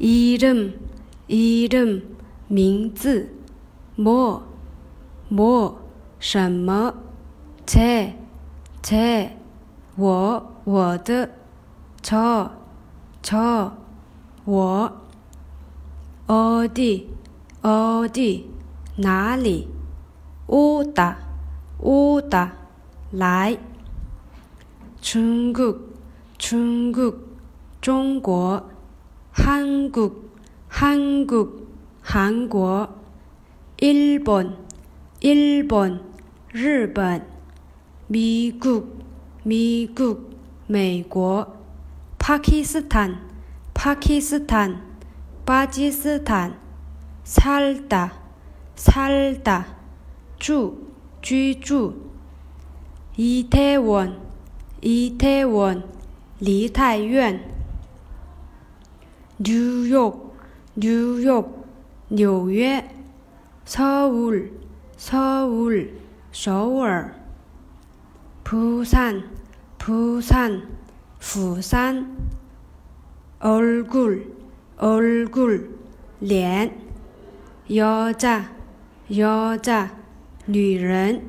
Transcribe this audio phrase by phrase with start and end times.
[0.00, 0.78] 이름,
[1.28, 2.16] 이름,
[2.48, 3.28] 名字,
[3.96, 4.46] 뭐,
[5.28, 5.80] 뭐,
[6.20, 6.94] 什么,
[7.64, 8.16] 제,
[8.82, 9.36] 제,
[9.96, 11.28] 我,我的,
[12.02, 12.50] 저,
[13.22, 13.72] 저,
[14.44, 14.92] 我,
[16.26, 17.08] 어디,
[17.62, 18.50] 어디,
[18.98, 19.68] 哪里,
[20.46, 21.18] 오다,
[21.80, 22.52] 오다,
[23.12, 23.58] 来,
[25.00, 25.94] 중국,
[26.38, 27.36] 중국,
[27.80, 28.62] 中国,
[29.31, 30.35] 한국,
[30.67, 32.89] 한국, 한국,
[33.77, 34.57] 일본,
[35.21, 36.03] 일본,
[36.53, 37.25] 일본,
[38.07, 38.99] 미국,
[39.43, 41.47] 미국, 미국,
[42.19, 43.29] 파키스탄,
[43.73, 44.83] 파키스탄,
[45.45, 46.59] 바지스탄,
[47.23, 48.13] 살다,
[48.75, 49.77] 살다,
[50.39, 50.91] 주,
[51.21, 51.95] 쥐주,
[53.15, 54.19] 이태원,
[54.81, 55.89] 이태원,
[56.41, 57.50] 리타이원
[59.40, 60.34] 뉴욕,
[60.74, 61.66] 뉴욕,
[62.08, 62.88] 纽约,
[63.64, 64.52] 서울,
[64.96, 65.98] 서울,
[66.32, 67.12] 서울,
[68.44, 69.24] 부산,
[69.78, 70.68] 부산,
[71.18, 72.16] 부산,
[73.40, 74.32] 얼굴,
[74.78, 75.76] 얼굴,
[76.20, 76.72] 脸,
[77.74, 78.50] 여자,
[79.10, 79.90] 여자,
[80.48, 81.22] 女人,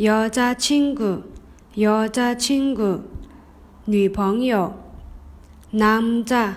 [0.00, 1.24] 여자친구,
[1.76, 3.02] 여자친구,
[3.86, 4.74] 女朋友,
[5.72, 6.56] 남자,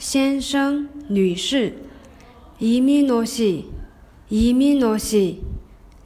[0.00, 1.74] 先生、女士，
[2.58, 3.66] 移民诺西，
[4.30, 5.42] 移民诺西，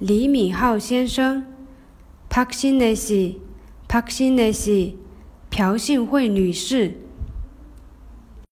[0.00, 1.46] 李敏镐先生，
[2.28, 3.40] 박신혜 씨，
[3.86, 4.96] 박신혜 씨，
[5.48, 7.03] 朴信惠女士。